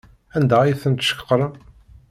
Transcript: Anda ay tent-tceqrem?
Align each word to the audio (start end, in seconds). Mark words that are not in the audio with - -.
Anda 0.37 0.57
ay 0.61 0.73
tent-tceqrem? 0.81 1.51